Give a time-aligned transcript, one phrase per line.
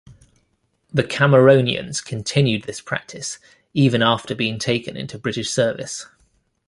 [0.91, 3.37] The Cameronians continued this practice
[3.75, 6.07] even after being taken into British service.